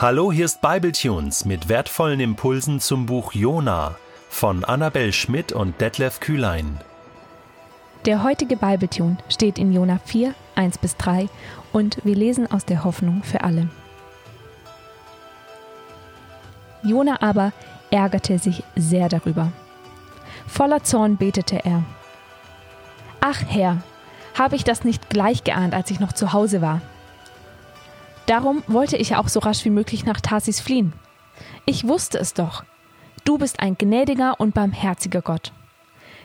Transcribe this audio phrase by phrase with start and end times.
[0.00, 3.96] Hallo, hier ist Bibletunes mit wertvollen Impulsen zum Buch Jona
[4.30, 6.80] von Annabel Schmidt und Detlef Kühlein.
[8.06, 11.28] Der heutige Bibletune steht in Jona 4, 1 bis 3
[11.74, 13.68] und wir lesen aus der Hoffnung für alle.
[16.82, 17.52] Jona aber
[17.90, 19.52] ärgerte sich sehr darüber.
[20.46, 21.82] Voller Zorn betete er.
[23.20, 23.82] Ach Herr,
[24.32, 26.80] habe ich das nicht gleich geahnt, als ich noch zu Hause war?
[28.30, 30.92] Darum wollte ich auch so rasch wie möglich nach Tarsis fliehen.
[31.66, 32.62] Ich wusste es doch.
[33.24, 35.52] Du bist ein gnädiger und barmherziger Gott.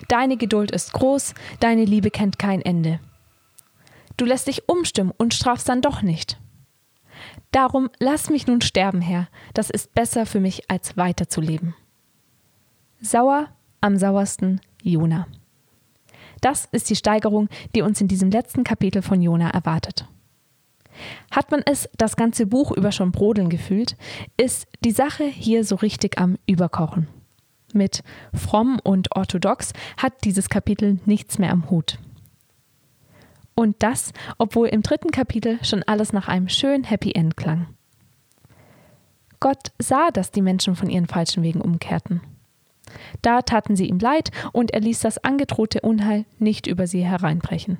[0.07, 2.99] Deine Geduld ist groß, deine Liebe kennt kein Ende.
[4.17, 6.37] Du lässt dich umstimmen und strafst dann doch nicht.
[7.51, 11.73] Darum lass mich nun sterben, Herr, das ist besser für mich, als weiterzuleben.
[13.01, 13.47] Sauer
[13.81, 15.25] am sauersten Jona.
[16.41, 20.07] Das ist die Steigerung, die uns in diesem letzten Kapitel von Jona erwartet.
[21.31, 23.97] Hat man es das ganze Buch über schon brodeln gefühlt,
[24.37, 27.07] ist die Sache hier so richtig am Überkochen.
[27.73, 31.99] Mit fromm und orthodox hat dieses Kapitel nichts mehr am Hut.
[33.55, 37.67] Und das, obwohl im dritten Kapitel schon alles nach einem schönen Happy End klang.
[39.39, 42.21] Gott sah, dass die Menschen von ihren falschen Wegen umkehrten.
[43.21, 47.77] Da taten sie ihm leid und er ließ das angedrohte Unheil nicht über sie hereinbrechen.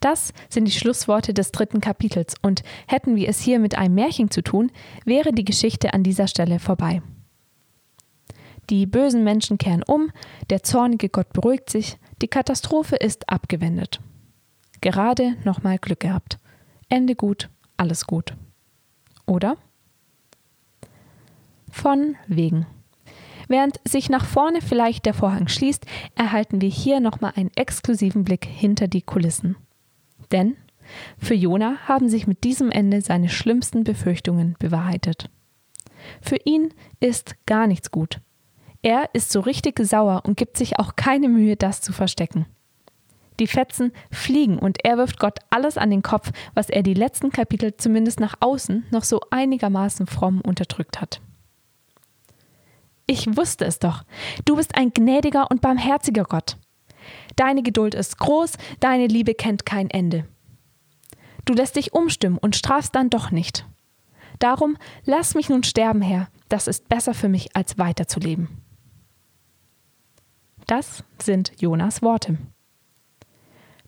[0.00, 4.30] Das sind die Schlussworte des dritten Kapitels und hätten wir es hier mit einem Märchen
[4.30, 4.70] zu tun,
[5.04, 7.02] wäre die Geschichte an dieser Stelle vorbei.
[8.70, 10.10] Die bösen Menschen kehren um,
[10.50, 14.00] der zornige Gott beruhigt sich, die Katastrophe ist abgewendet.
[14.80, 16.38] Gerade nochmal Glück gehabt.
[16.88, 18.34] Ende gut, alles gut.
[19.26, 19.56] Oder?
[21.70, 22.66] Von wegen.
[23.48, 28.44] Während sich nach vorne vielleicht der Vorhang schließt, erhalten wir hier nochmal einen exklusiven Blick
[28.44, 29.56] hinter die Kulissen.
[30.32, 30.56] Denn
[31.18, 35.30] für Jona haben sich mit diesem Ende seine schlimmsten Befürchtungen bewahrheitet.
[36.22, 38.20] Für ihn ist gar nichts gut.
[38.82, 42.46] Er ist so richtig sauer und gibt sich auch keine Mühe, das zu verstecken.
[43.40, 47.30] Die Fetzen fliegen und er wirft Gott alles an den Kopf, was er die letzten
[47.30, 51.20] Kapitel zumindest nach außen noch so einigermaßen fromm unterdrückt hat.
[53.06, 54.02] Ich wusste es doch.
[54.44, 56.56] Du bist ein gnädiger und barmherziger Gott.
[57.38, 60.26] Deine Geduld ist groß, deine Liebe kennt kein Ende.
[61.44, 63.64] Du lässt dich umstimmen und strafst dann doch nicht.
[64.40, 68.48] Darum lass mich nun sterben, Herr, das ist besser für mich, als weiterzuleben.
[70.66, 72.38] Das sind Jonas Worte.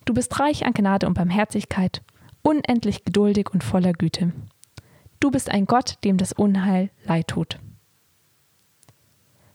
[0.05, 2.03] Du bist reich an Gnade und Barmherzigkeit,
[2.43, 4.33] unendlich geduldig und voller Güte.
[5.19, 7.59] Du bist ein Gott, dem das Unheil leid tut.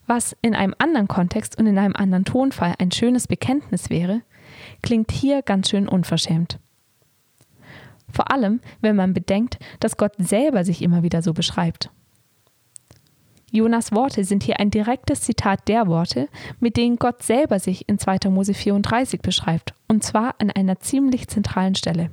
[0.08, 4.22] Was in einem anderen Kontext und in einem anderen Tonfall ein schönes Bekenntnis wäre,
[4.82, 6.60] klingt hier ganz schön unverschämt.
[8.12, 11.90] Vor allem, wenn man bedenkt, dass Gott selber sich immer wieder so beschreibt.
[13.52, 16.28] Jonas Worte sind hier ein direktes Zitat der Worte,
[16.60, 18.30] mit denen Gott selber sich in 2.
[18.30, 22.12] Mose 34 beschreibt, und zwar an einer ziemlich zentralen Stelle.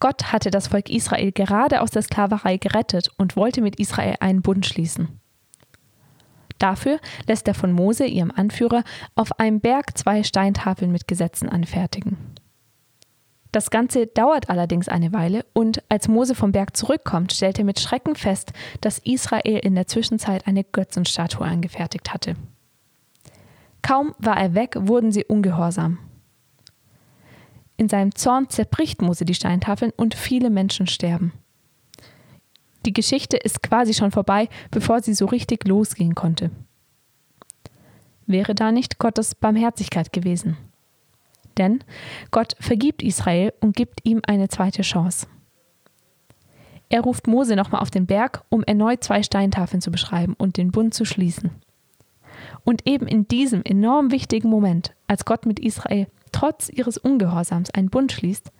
[0.00, 4.42] Gott hatte das Volk Israel gerade aus der Sklaverei gerettet und wollte mit Israel einen
[4.42, 5.20] Bund schließen.
[6.62, 8.84] Dafür lässt er von Mose, ihrem Anführer,
[9.16, 12.16] auf einem Berg zwei Steintafeln mit Gesetzen anfertigen.
[13.50, 17.80] Das Ganze dauert allerdings eine Weile und als Mose vom Berg zurückkommt, stellt er mit
[17.80, 22.36] Schrecken fest, dass Israel in der Zwischenzeit eine Götzenstatue angefertigt hatte.
[23.82, 25.98] Kaum war er weg, wurden sie ungehorsam.
[27.76, 31.32] In seinem Zorn zerbricht Mose die Steintafeln und viele Menschen sterben.
[32.84, 36.50] Die Geschichte ist quasi schon vorbei, bevor sie so richtig losgehen konnte.
[38.26, 40.56] Wäre da nicht Gottes Barmherzigkeit gewesen?
[41.58, 41.84] Denn
[42.30, 45.26] Gott vergibt Israel und gibt ihm eine zweite Chance.
[46.88, 50.72] Er ruft Mose nochmal auf den Berg, um erneut zwei Steintafeln zu beschreiben und den
[50.72, 51.50] Bund zu schließen.
[52.64, 57.90] Und eben in diesem enorm wichtigen Moment, als Gott mit Israel trotz ihres Ungehorsams einen
[57.90, 58.50] Bund schließt,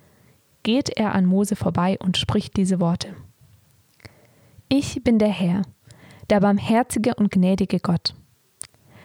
[0.63, 3.15] geht er an Mose vorbei und spricht diese Worte.
[4.75, 5.61] Ich bin der Herr,
[6.31, 8.15] der barmherzige und gnädige Gott.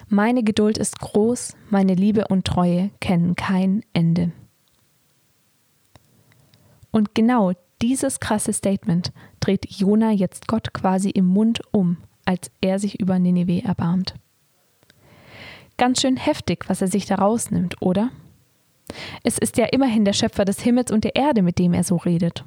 [0.07, 4.31] Meine Geduld ist groß, meine Liebe und Treue kennen kein Ende.
[6.89, 9.11] Und genau dieses krasse Statement
[9.41, 14.15] dreht Jona jetzt Gott quasi im Mund um, als er sich über Nineveh erbarmt.
[15.75, 18.11] Ganz schön heftig, was er sich da rausnimmt, oder?
[19.21, 21.97] Es ist ja immerhin der Schöpfer des Himmels und der Erde, mit dem er so
[21.97, 22.45] redet.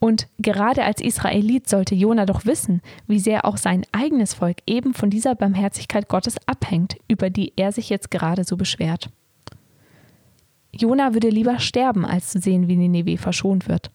[0.00, 4.94] Und gerade als Israelit sollte Jona doch wissen, wie sehr auch sein eigenes Volk eben
[4.94, 9.10] von dieser Barmherzigkeit Gottes abhängt, über die er sich jetzt gerade so beschwert.
[10.72, 13.90] Jona würde lieber sterben, als zu sehen, wie Nineveh verschont wird.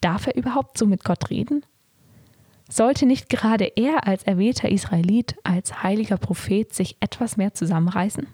[0.00, 1.64] Darf er überhaupt so mit Gott reden?
[2.68, 8.26] Sollte nicht gerade er als erwählter Israelit, als heiliger Prophet sich etwas mehr zusammenreißen?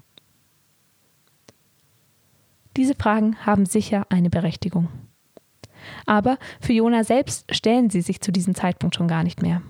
[2.76, 4.88] Diese Fragen haben sicher eine Berechtigung.
[6.06, 9.62] Aber für Jona selbst stellen sie sich zu diesem Zeitpunkt schon gar nicht mehr.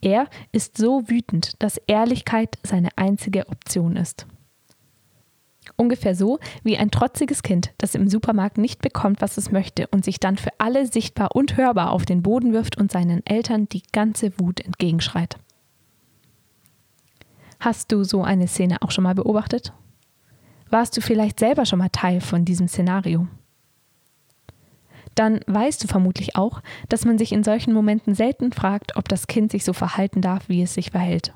[0.00, 4.26] Er ist so wütend, dass Ehrlichkeit seine einzige Option ist.
[5.74, 10.04] Ungefähr so wie ein trotziges Kind, das im Supermarkt nicht bekommt, was es möchte und
[10.04, 13.82] sich dann für alle sichtbar und hörbar auf den Boden wirft und seinen Eltern die
[13.92, 15.36] ganze Wut entgegenschreit.
[17.58, 19.72] Hast du so eine Szene auch schon mal beobachtet?
[20.70, 23.26] Warst du vielleicht selber schon mal Teil von diesem Szenario?
[25.16, 29.26] Dann weißt du vermutlich auch, dass man sich in solchen Momenten selten fragt, ob das
[29.26, 31.32] Kind sich so verhalten darf, wie es sich verhält.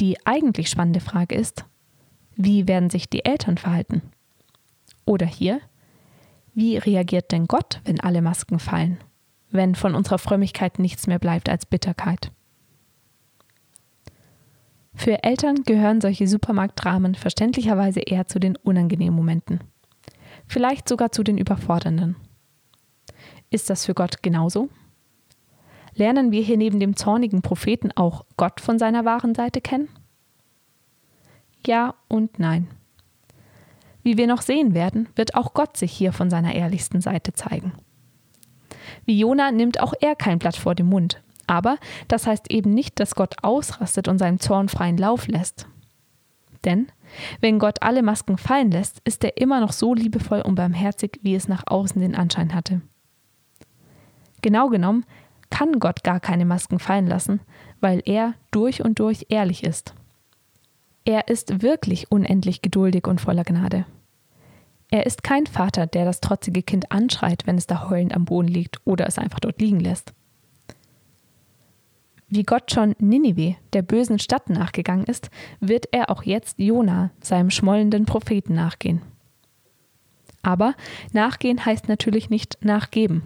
[0.00, 1.66] Die eigentlich spannende Frage ist,
[2.34, 4.02] wie werden sich die Eltern verhalten?
[5.04, 5.60] Oder hier,
[6.54, 8.98] wie reagiert denn Gott, wenn alle Masken fallen?
[9.50, 12.32] Wenn von unserer Frömmigkeit nichts mehr bleibt als Bitterkeit?
[14.94, 19.60] Für Eltern gehören solche Supermarktdramen verständlicherweise eher zu den unangenehmen Momenten.
[20.52, 22.14] Vielleicht sogar zu den überfordernden.
[23.48, 24.68] Ist das für Gott genauso?
[25.94, 29.88] Lernen wir hier neben dem zornigen Propheten auch Gott von seiner wahren Seite kennen?
[31.66, 32.68] Ja und nein.
[34.02, 37.72] Wie wir noch sehen werden, wird auch Gott sich hier von seiner ehrlichsten Seite zeigen.
[39.06, 41.22] Wie Jona nimmt auch er kein Blatt vor den Mund.
[41.46, 41.78] Aber
[42.08, 45.66] das heißt eben nicht, dass Gott ausrastet und seinem Zorn freien Lauf lässt.
[46.64, 46.88] Denn
[47.40, 51.34] wenn Gott alle Masken fallen lässt, ist er immer noch so liebevoll und barmherzig, wie
[51.34, 52.80] es nach außen den Anschein hatte.
[54.42, 55.04] Genau genommen
[55.50, 57.40] kann Gott gar keine Masken fallen lassen,
[57.80, 59.94] weil er durch und durch ehrlich ist.
[61.04, 63.84] Er ist wirklich unendlich geduldig und voller Gnade.
[64.90, 68.48] Er ist kein Vater, der das trotzige Kind anschreit, wenn es da heulend am Boden
[68.48, 70.12] liegt oder es einfach dort liegen lässt.
[72.34, 75.28] Wie Gott schon Ninive, der bösen Stadt, nachgegangen ist,
[75.60, 79.02] wird er auch jetzt Jona, seinem schmollenden Propheten, nachgehen.
[80.40, 80.74] Aber
[81.12, 83.22] nachgehen heißt natürlich nicht nachgeben.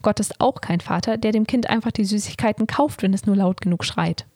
[0.00, 3.34] Gott ist auch kein Vater, der dem Kind einfach die Süßigkeiten kauft, wenn es nur
[3.34, 4.26] laut genug schreit.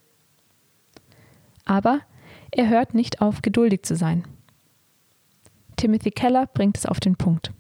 [1.64, 2.00] Aber
[2.50, 4.24] er hört nicht auf, geduldig zu sein.
[5.76, 7.52] Timothy Keller bringt es auf den Punkt.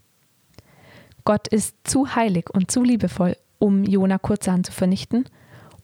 [1.24, 5.24] Gott ist zu heilig und zu liebevoll, um Jona kurzerhand zu vernichten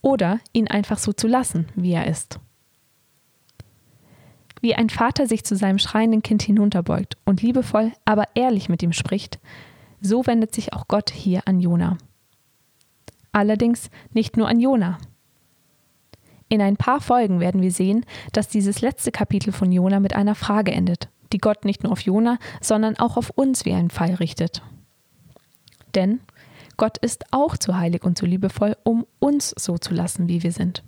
[0.04, 2.38] oder ihn einfach so zu lassen, wie er ist.
[4.60, 8.92] Wie ein Vater sich zu seinem schreienden Kind hinunterbeugt und liebevoll, aber ehrlich mit ihm
[8.92, 9.38] spricht,
[10.00, 11.96] so wendet sich auch Gott hier an Jona.
[13.32, 14.98] Allerdings nicht nur an Jona,
[16.48, 20.34] in ein paar Folgen werden wir sehen, dass dieses letzte Kapitel von Jona mit einer
[20.34, 24.14] Frage endet, die Gott nicht nur auf Jona, sondern auch auf uns wie einen Pfeil
[24.14, 24.62] richtet.
[25.94, 26.20] Denn
[26.76, 30.52] Gott ist auch zu heilig und zu liebevoll, um uns so zu lassen, wie wir
[30.52, 30.82] sind.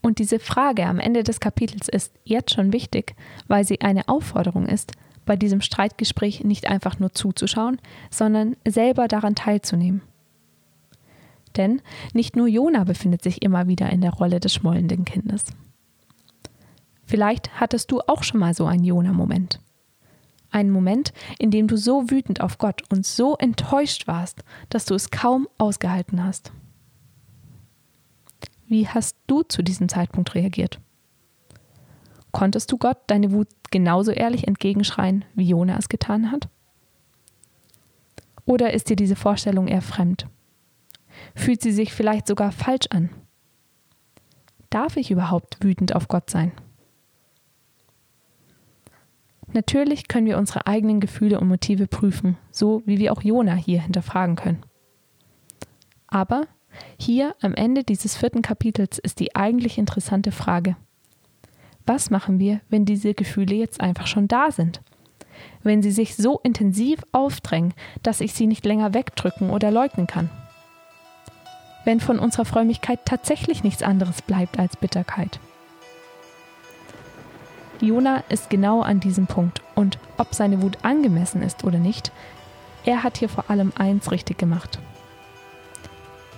[0.00, 3.14] Und diese Frage am Ende des Kapitels ist jetzt schon wichtig,
[3.46, 4.92] weil sie eine Aufforderung ist,
[5.24, 7.78] bei diesem Streitgespräch nicht einfach nur zuzuschauen,
[8.10, 10.02] sondern selber daran teilzunehmen.
[11.56, 11.80] Denn
[12.12, 15.44] nicht nur Jona befindet sich immer wieder in der Rolle des schmollenden Kindes.
[17.04, 19.60] Vielleicht hattest du auch schon mal so einen Jona-Moment.
[20.52, 24.94] Einen Moment, in dem du so wütend auf Gott und so enttäuscht warst, dass du
[24.94, 26.52] es kaum ausgehalten hast.
[28.68, 30.78] Wie hast du zu diesem Zeitpunkt reagiert?
[32.30, 36.48] Konntest du Gott deine Wut genauso ehrlich entgegenschreien, wie Jona es getan hat?
[38.44, 40.26] Oder ist dir diese Vorstellung eher fremd?
[41.34, 43.10] Fühlt sie sich vielleicht sogar falsch an?
[44.70, 46.52] Darf ich überhaupt wütend auf Gott sein?
[49.52, 53.82] Natürlich können wir unsere eigenen Gefühle und Motive prüfen, so wie wir auch Jona hier
[53.82, 54.62] hinterfragen können.
[56.06, 56.46] Aber
[56.98, 60.76] hier am Ende dieses vierten Kapitels ist die eigentlich interessante Frage.
[61.84, 64.80] Was machen wir, wenn diese Gefühle jetzt einfach schon da sind?
[65.62, 70.30] Wenn sie sich so intensiv aufdrängen, dass ich sie nicht länger wegdrücken oder leugnen kann?
[71.84, 75.40] wenn von unserer Frömmigkeit tatsächlich nichts anderes bleibt als Bitterkeit.
[77.82, 82.12] Jona ist genau an diesem Punkt und ob seine Wut angemessen ist oder nicht,
[82.84, 84.78] er hat hier vor allem eins richtig gemacht.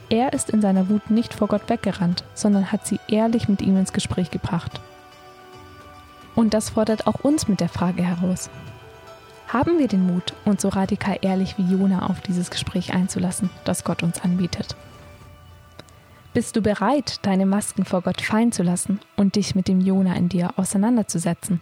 [0.09, 3.77] Er ist in seiner Wut nicht vor Gott weggerannt, sondern hat sie ehrlich mit ihm
[3.77, 4.81] ins Gespräch gebracht.
[6.35, 8.49] Und das fordert auch uns mit der Frage heraus.
[9.49, 13.85] Haben wir den Mut, uns so radikal ehrlich wie Jona auf dieses Gespräch einzulassen, das
[13.85, 14.77] Gott uns anbietet?
[16.35, 20.17] Bist du bereit, deine Masken vor Gott fallen zu lassen und dich mit dem Jona
[20.17, 21.61] in dir auseinanderzusetzen?